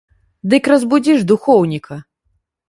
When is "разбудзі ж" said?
0.73-1.27